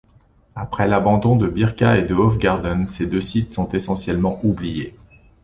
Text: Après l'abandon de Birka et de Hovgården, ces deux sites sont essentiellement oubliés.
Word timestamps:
Après 0.55 0.87
l'abandon 0.87 1.35
de 1.35 1.45
Birka 1.47 1.99
et 1.99 2.03
de 2.03 2.15
Hovgården, 2.15 2.87
ces 2.87 3.05
deux 3.05 3.21
sites 3.21 3.51
sont 3.51 3.69
essentiellement 3.69 4.39
oubliés. 4.41 4.95